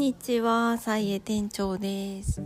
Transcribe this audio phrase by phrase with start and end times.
[0.00, 2.42] にちは、さいえ店長です。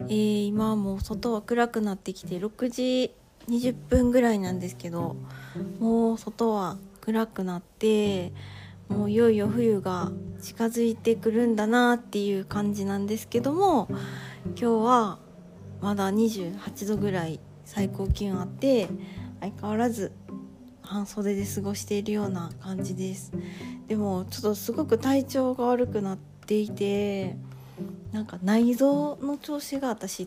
[0.00, 3.14] えー、今はもう外は暗くなってきて6時
[3.50, 5.14] 20分ぐらいなんですけど、
[5.78, 8.32] もう外は暗くなって、
[8.88, 13.86] もういよいよ冬が近づいてくるんだなっていう感じなんですけども、
[14.46, 15.18] 今日は
[15.82, 18.88] まだ28度ぐらい最高気温あって、
[19.40, 20.12] 相変わらず
[20.80, 23.32] 半袖で過ごしているような感じです。
[23.86, 26.18] でもちょっとすごく体調が悪くなっ
[26.50, 27.36] ていて
[28.10, 30.26] なんか内臓の調子が私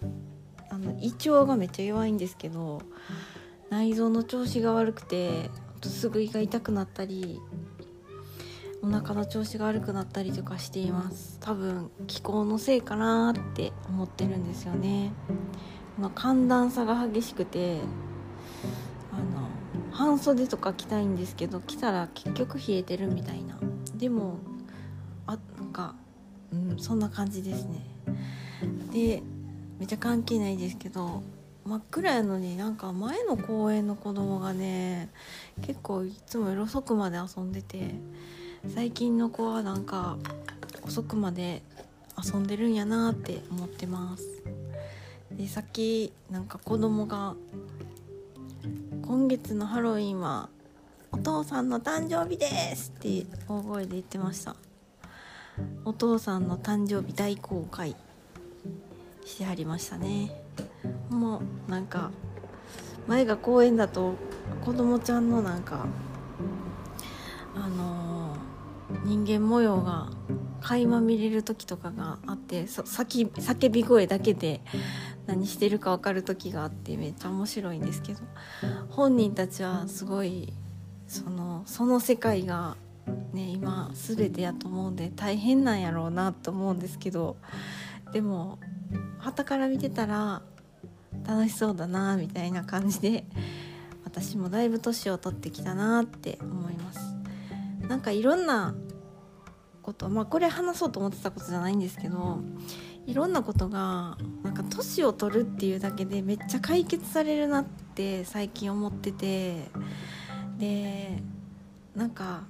[0.69, 2.81] あの胃腸がめっちゃ弱いんですけど
[3.69, 7.41] 内臓の調子が悪くてほんとすぐ胃が痛くなったり
[8.81, 11.37] お腹の調子が悪くなったりとかしています。
[11.41, 15.11] 多分気候のせいかなって思ってるんですよね。
[15.97, 17.79] この寒暖差が激しくて
[19.11, 19.47] あの
[19.91, 23.57] 半袖とか着たいんですけど着たら結局冷えてるみたいな。
[23.95, 24.37] でも
[25.27, 25.95] あなんか
[26.53, 27.85] うんそんな感じですね。
[28.91, 29.23] で
[29.79, 31.23] めっちゃ関係ないですけど
[31.65, 35.09] 真っ暗やのになんか前の公園の子供がね
[35.61, 37.95] 結構いつも夜遅くまで遊んでて
[38.73, 40.17] 最近の子はなんか
[40.85, 41.63] 遅くまで
[42.23, 44.43] 遊んでるんやなって思ってます。
[45.31, 47.35] でさっきなんか子供が
[49.01, 50.49] 今月のハロウィンは
[51.11, 54.55] お父さんの誕生日ですって大声で言ってました。
[55.85, 57.95] お父さんの誕生日大公開
[59.25, 60.31] してはりましたね。
[61.09, 62.11] もうなんか
[63.07, 64.15] 前が公園だと
[64.63, 65.85] 子供ちゃんのなんか
[67.55, 68.53] あのー
[69.05, 70.09] 人間模様が
[70.61, 74.61] 垣間見れる時とかがあってそ叫叫び声だけで
[75.25, 78.19] 何してるか分かる時があってめっちゃ面白いんですけど。
[78.89, 80.53] 本人たちはすごい
[81.07, 82.77] そのその世界が
[83.33, 87.37] ね今全てやと思うんで大変なんやろうなと思うんですけど
[88.11, 88.59] でも
[89.19, 90.41] 傍から見てたら
[91.25, 93.25] 楽しそうだなみたいな感じで
[94.03, 96.99] 私もだいぶ年を取ってきたなって思います。
[97.87, 98.75] なんかいろんな
[99.81, 102.39] ことまあこれ話そうと思ってたことじゃないんですけど
[103.05, 109.69] いろんなことがなんか年を取るっていうだけでめっちゃ解決されるなって最近思ってて
[110.57, 111.21] で
[111.95, 112.43] なんか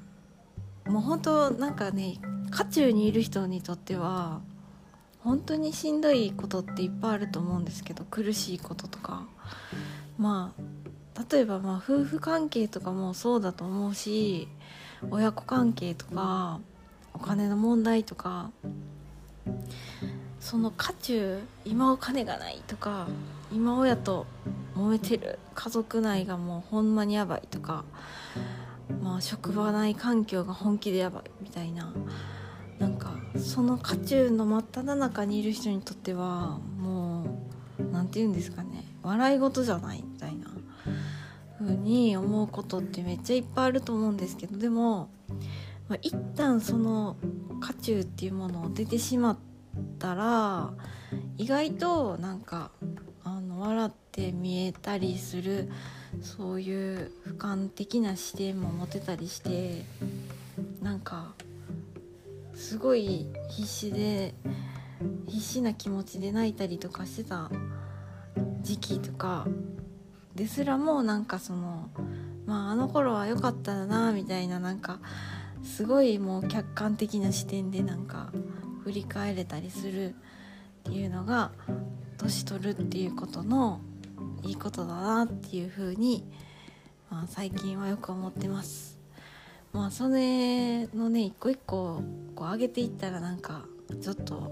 [0.85, 2.19] もう本当なんかね
[2.51, 4.41] 渦中にいる人にとっては
[5.19, 9.25] 本当にしんどいことっていっぱいあると思うんですけど苦しいこととか。
[10.17, 10.63] まあ
[11.29, 14.47] 例えばまあ夫婦関係とかもそうだと思うし
[15.09, 16.59] 親子関係とか
[17.13, 18.49] お金の問題とか
[20.39, 23.07] その渦中今お金がないとか
[23.51, 24.25] 今親と
[24.75, 27.85] 揉めてる家族内がもうほんまにやばいとか
[29.01, 31.93] まあ職場内環境が本気でやばいみたいな。
[32.79, 37.23] なんかその渦中の真っ只中にいる人にとってはも
[37.79, 38.83] う何て言うんですかね。
[39.03, 40.47] 笑い事じゃないみたいな。
[41.63, 44.57] 風に思うことってめっちゃいっぱいあると思うんですけど。
[44.57, 45.09] でも、
[45.87, 47.15] まあ、一旦その
[47.61, 49.37] 渦中っていうものを出てしまっ
[49.97, 50.73] たら
[51.37, 52.71] 意外となんか
[53.23, 55.71] あの笑って見えたりする
[56.21, 59.83] そういう俯瞰的な視点も持てたりして
[60.81, 61.33] なんか
[62.53, 64.33] すごい必死で
[65.27, 67.49] 必死な気持ちで泣いたりとかしてた
[68.61, 69.47] 時期とか
[70.35, 71.89] ですらもなんかその
[72.45, 74.99] まああの頃は良かったなみたいななんか
[75.63, 78.31] すごいもう客観的な視点でなんか
[78.83, 80.13] 振り返れたりするっ
[80.83, 81.51] ていうのが
[82.17, 83.79] 年取るっていうことの
[84.43, 86.23] いいことだなっていう風に
[87.13, 88.97] まあ、最近はよく思ってます。
[89.71, 92.01] まあそれのね一個一個
[92.35, 93.65] こう上げていったらなんか
[94.01, 94.51] ちょっと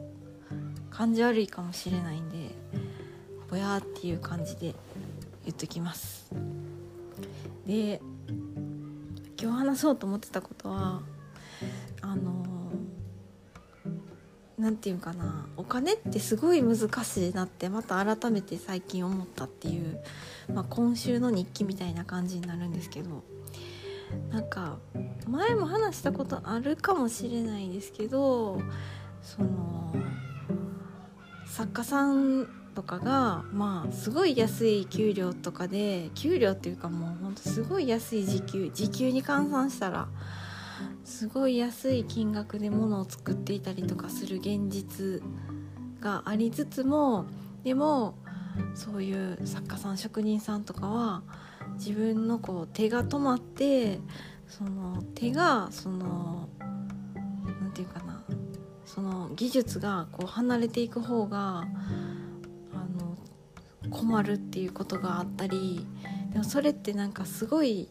[0.92, 2.52] 感じ悪いかもしれないんで
[3.50, 4.76] ぼやーっていう感じで
[5.44, 6.32] 言っときます。
[7.66, 8.00] で
[9.42, 11.02] 今日話そうと思ってたことは
[12.02, 12.46] あの
[14.62, 20.00] なんていうかなお金ってすごい難しいなってまた改めて最近思ったっていう、
[20.54, 23.24] まあ、今週の日記みたいな感じになるんですけど
[24.30, 24.78] なんか
[25.28, 28.62] 前も話したことあるかもしれないですけど
[29.24, 29.96] その
[31.48, 40.08] 作家さんとかがまあすごい安い給料とかで給料っていうかもうほんとすごい安い時給時給に換算したら
[41.04, 45.22] すごい安い金額で物を作っていたりとかする現実
[46.00, 47.26] がありつつも
[47.64, 48.16] でも
[48.74, 51.24] そういう作家さん職人さんとかは
[51.76, 54.00] 自分のこう手が止まって
[54.48, 58.24] その手がその何て言うかな
[58.86, 61.66] その技術がこう離れていく方があ
[63.00, 63.18] の
[63.90, 65.88] 困るっていうことがあったり
[66.32, 67.88] でもそれってなんかすごい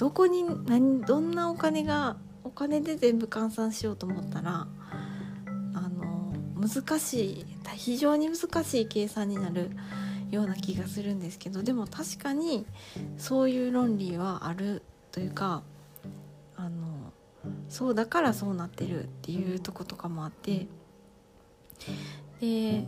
[0.00, 4.66] どこに何どんなお金がお金で全部換算しようと思ったら
[5.74, 9.68] あの難しい非常に難しい計算になる
[10.30, 12.64] ような気がするんですけどでも確かに
[13.18, 14.80] そういう論理はある
[15.12, 15.62] というか
[16.56, 17.12] あの
[17.68, 20.66] そうだからそうなってるっていうとことかもあって
[22.40, 22.86] で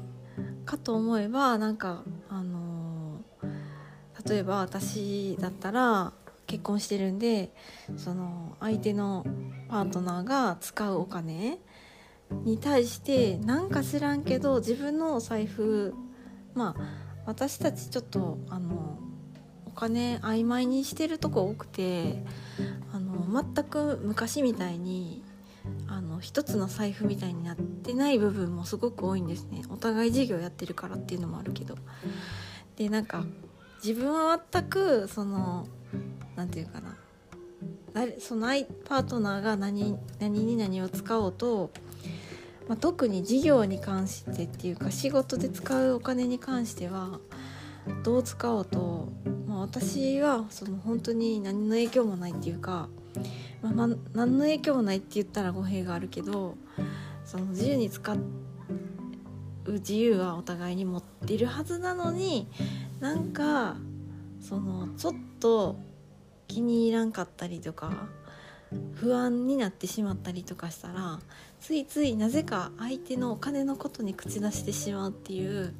[0.64, 3.20] かと思えばなんかあの
[4.26, 6.14] 例えば私だったら
[6.52, 7.50] 結婚してるんで
[7.96, 9.24] その相手の
[9.70, 11.58] パートナーが使うお金
[12.44, 15.94] に対してなんか知らんけど自分のお財布
[16.52, 18.98] まあ私たちちょっとあの
[19.64, 22.22] お金曖昧にしてるとこ多くて
[22.92, 25.24] あの全く昔みたいに
[25.88, 29.62] あの一つの財布みたいになってない部分もすごく多いんですね。
[29.70, 31.76] お互い事業やってるからっていうのもあるけど。
[32.76, 33.24] でなんか
[33.82, 35.66] 自分は全くその
[36.36, 36.96] 何て言うかな。
[37.92, 38.48] 誰その
[38.86, 41.70] パートナーが何何に何を使おうと、
[42.68, 47.20] まあ、特に事業に関してっていうか仕事で使うお金に関しては
[48.02, 49.08] どう使おうと、
[49.46, 52.88] まあ、私はその本当に何の影響もないっていうか、
[53.62, 56.56] まあ、まあ、何の影響もないって言ったら語弊があるけど
[57.24, 58.18] その自由に使う
[59.72, 62.48] 自由はお互いに持ってるはずなのに
[63.00, 63.76] なんか
[64.40, 65.76] そのちょっと
[66.48, 68.08] 気に入らんかったりとか
[68.94, 71.18] 不安になってしまったりとかしたら
[71.60, 75.74] ついついなぜか相手のお金のことに口出してしまうっていう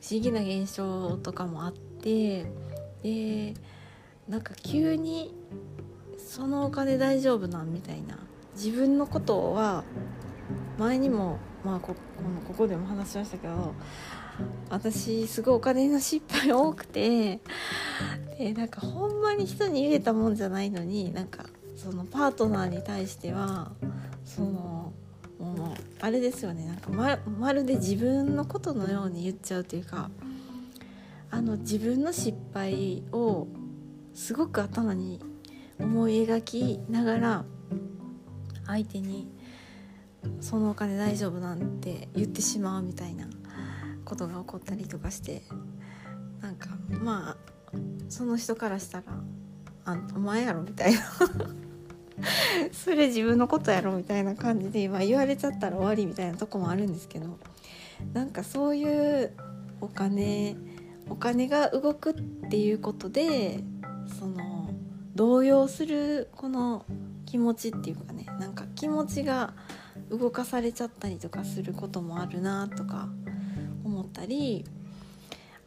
[0.00, 2.46] 不思議な現象とかもあって
[3.02, 3.54] で
[4.28, 5.34] なんか急に
[6.18, 8.18] そのお金大丈夫なんみたいな
[8.54, 9.84] 自分のことは
[10.78, 13.74] 前にもまあここのここでも話しましたけど
[14.68, 17.40] 私すごいお金の失敗多くて
[18.38, 21.44] でなんかほんまに人に言えたもんじゃないのになんか
[21.76, 23.72] そのパートナーに対しては
[24.24, 24.92] その
[25.38, 26.66] もうあれですよね。
[26.66, 30.10] なんかままるで自分のことのように言っちゃうというか
[31.30, 33.48] あの自分の失敗を
[34.14, 35.20] すごく頭に
[35.78, 37.44] 思い描きながら
[38.66, 39.28] 相手に
[40.40, 43.28] 「そのお金大丈夫なんて言ってしまうみたいな
[44.04, 45.42] ことが起こったりとかして
[46.40, 47.36] なんかまあ
[48.08, 49.04] その人からしたら
[49.84, 51.00] 「あんお前やろ」みたいな。
[52.72, 57.38] それ自分のことやろみたいな感じで今言われちゃったら終わりみたいなとこもあるんですけど
[58.12, 59.32] なんかそういう
[59.80, 60.56] お金
[61.08, 63.60] お金が動くっていうことで
[64.18, 64.70] その
[65.14, 66.84] 動揺するこの
[67.24, 69.54] 気持ちっていうかねなんか気持ちが
[70.10, 73.08] 動かされちゃったりとかすることもあるなとか
[73.84, 74.64] 思ったり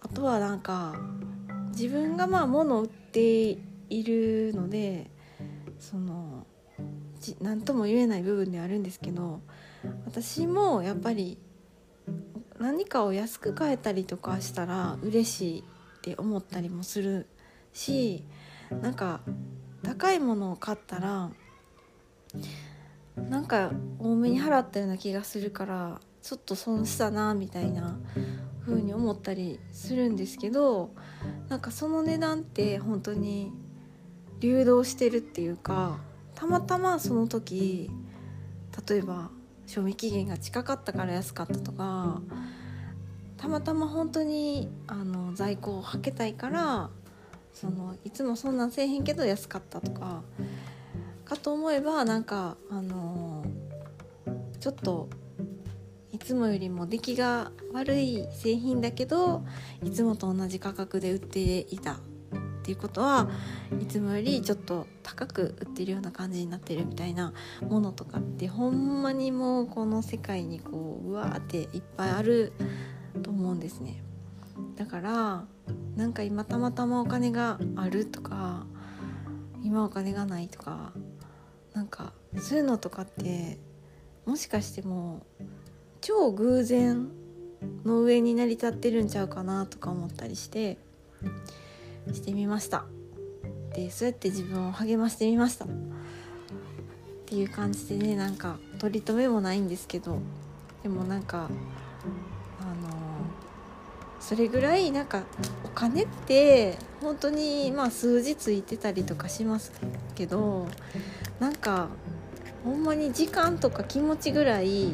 [0.02, 0.96] あとはなんか
[1.72, 3.58] 自分がまあ物を売って
[3.90, 5.10] いるので
[5.80, 6.46] その
[7.40, 9.42] 何とも言えない部分ではあるんですけど
[10.06, 11.38] 私もやっぱり
[12.60, 15.64] 何かを安く買えたりとかしたら嬉しいっ
[16.02, 17.28] て思ったりもする
[17.74, 18.24] し
[18.82, 19.22] なんか
[19.84, 21.32] 高いものを買ったら
[23.18, 28.00] なんか多めに払ったような気がするからちょっと損したなみたいな
[28.62, 30.92] 風に思ったりするんですけど
[31.50, 33.52] なんかその値段って本当に
[34.40, 36.00] 流動してるっていうか
[36.36, 37.92] たまたまその時
[38.88, 39.30] 例えば
[39.68, 42.22] 賞味期限が近かったから安かったとか
[43.38, 46.90] たまたま本当にあの在庫をはけたいから
[47.54, 50.22] そのいつもそんなんせえへんけど安かったとか
[51.26, 53.46] かと思えばなんかあの
[54.60, 55.10] ちょっと
[56.24, 59.44] つもよりも出来が悪い製品だけど
[59.84, 63.30] いつもと同じ価格で売っていたっていうことは
[63.82, 72.54] いつもよりちょっと高く売ってるような感じになってるみたいなものとかってほんまにもうこの世界にこううわーっていっぱいある
[73.24, 74.04] と思うんですね。
[74.76, 75.46] だから
[75.96, 78.66] なんか今たまたまお金があるとか
[79.64, 80.94] 今お金がないとか
[81.74, 83.60] なんかそういうのとかって
[84.26, 85.44] もしかしてもう
[86.02, 87.10] 超偶然
[87.86, 90.78] の上に成り立ってるんちゃうかなとか思ったりして
[92.12, 92.86] してみました。
[93.76, 95.66] でそうやって自分を励ましてみました。
[95.66, 95.68] っ
[97.26, 100.20] ていう感じでねなんか取り留めもないんですけど
[100.84, 101.50] でもなんか
[102.60, 102.90] あの
[104.20, 105.24] それぐらいなんか
[105.64, 109.72] お金って本当にまあ数字ついてたりとかします
[110.16, 110.68] けど
[111.40, 111.88] なんか
[112.66, 114.94] ほんまに時間とか気持ちぐらい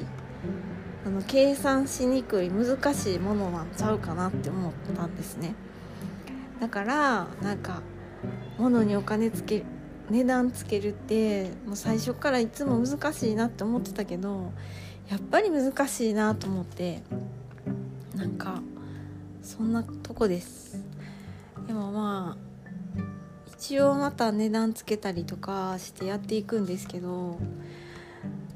[1.08, 5.56] あの計算しにくい難しいものなんちゃうかなって思ったんですね。
[6.60, 7.82] だからなんか
[8.58, 9.64] 物にお金つけ
[10.10, 14.52] 値段つけるってもう最初からいつも難しいなって思ってたけど
[15.08, 17.02] やっぱり難しいなと思って
[18.14, 18.62] なんか
[19.42, 20.84] そんなとこです。
[21.68, 23.02] でもまあ
[23.58, 27.40] 一応また値段つけたりとかしてやっていくんですけど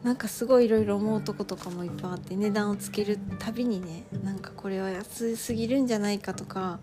[0.04, 6.80] なんかすごいいろいろ思うとことかもいっぱいあって値段をつけるたびにねなんかこれは安すぎるんじゃないかとか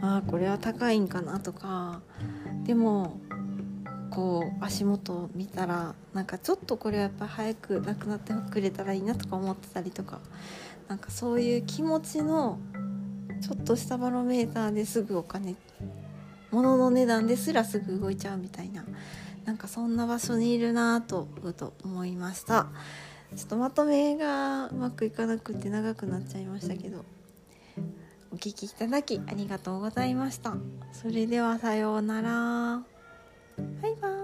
[0.00, 2.00] ああこれは高いんかなとか
[2.64, 3.18] でも
[4.10, 10.20] こう足元を見たらなんかちょっとこれはやっぱ早くなくなってくれたらいいなとか思ってたりとか
[10.86, 12.60] なんかそういう気持ちの
[13.42, 15.56] ちょっとしたバロメーターですぐお金
[16.52, 18.84] 物の値段ですらすぐ動いちゃうみたいな
[19.44, 22.68] なんかそんな場所にいるなとうと思いました。
[23.36, 27.04] ちょっとまとめがうまくいかなくて長くなっちゃいましたけど
[28.32, 30.54] お聴きいただきありがとうございました。
[30.92, 32.82] それではさようなら。
[33.82, 34.23] バイ。